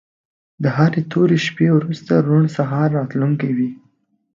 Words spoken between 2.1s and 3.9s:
روڼ سهار راتلونکی وي.